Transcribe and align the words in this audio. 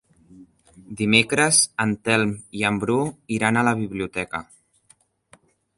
Dimecres 1.01 1.59
en 1.85 1.93
Telm 2.09 2.33
i 2.61 2.65
en 2.73 2.81
Bru 2.85 2.99
iran 3.39 3.61
a 3.61 3.67
la 3.69 3.79
biblioteca. 3.85 4.43